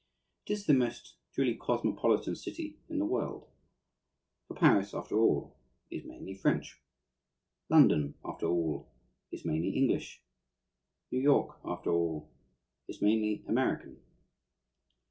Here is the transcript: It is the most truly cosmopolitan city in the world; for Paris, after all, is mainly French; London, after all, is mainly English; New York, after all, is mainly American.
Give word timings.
It 0.47 0.53
is 0.53 0.65
the 0.65 0.73
most 0.73 1.17
truly 1.31 1.53
cosmopolitan 1.53 2.35
city 2.35 2.79
in 2.89 2.97
the 2.97 3.05
world; 3.05 3.51
for 4.47 4.55
Paris, 4.55 4.95
after 4.95 5.15
all, 5.21 5.59
is 5.91 6.05
mainly 6.05 6.33
French; 6.33 6.81
London, 7.69 8.15
after 8.25 8.47
all, 8.47 8.91
is 9.31 9.45
mainly 9.45 9.75
English; 9.77 10.23
New 11.11 11.19
York, 11.19 11.59
after 11.63 11.91
all, 11.91 12.31
is 12.87 12.99
mainly 12.99 13.45
American. 13.47 14.01